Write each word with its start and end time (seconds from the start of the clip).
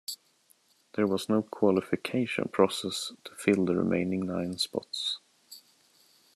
There 0.95 1.05
was 1.05 1.29
no 1.29 1.43
qualification 1.43 2.49
process 2.51 3.11
to 3.23 3.35
fill 3.35 3.65
the 3.65 3.75
remaining 3.75 4.21
nine 4.25 4.57
spots. 4.57 5.19